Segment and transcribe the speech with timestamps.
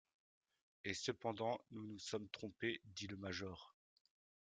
[0.83, 3.75] Et cependant, nous nous sommes trompés, dit le major.